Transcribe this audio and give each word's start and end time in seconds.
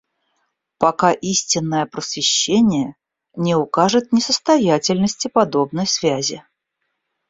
Пока 0.79 1.11
истинное 1.13 1.85
просвещение 1.85 2.95
не 3.35 3.53
укажет 3.53 4.11
несостоятельности 4.11 5.27
подобной 5.27 5.85
связи. 5.85 6.43